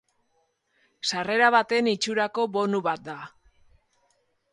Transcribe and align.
Sarrera 1.09 1.49
baten 1.55 1.89
itxurako 1.91 2.47
bonu 2.57 2.81
bat 2.89 3.05
da. 3.11 3.19